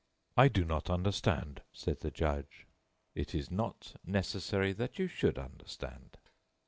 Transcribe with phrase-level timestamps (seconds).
[0.35, 2.65] "I do not understand," said the judge.
[3.13, 6.17] "It is not necessary that you should understand."